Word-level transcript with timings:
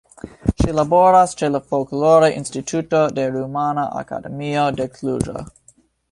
Ŝi 0.61 0.71
laboras 0.75 1.33
ĉe 1.41 1.49
la 1.55 1.59
Folklora 1.73 2.29
Instituto 2.37 3.01
de 3.19 3.25
Rumana 3.35 3.83
Akademio 3.99 4.63
de 4.81 4.89
Kluĵo. 4.95 5.45